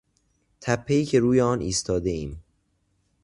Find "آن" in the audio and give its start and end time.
1.41-1.59